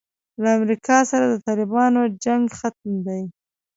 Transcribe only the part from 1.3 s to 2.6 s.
طالبانو جنګ